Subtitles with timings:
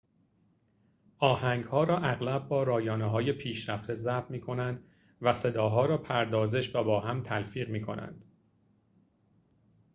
[1.19, 4.83] آهنگ‌ها را اغلب با رایانه‌های پیشرفته ضبط می‌کنند
[5.21, 8.25] و صداها را پردازش و با هم تلفیق می‌کنند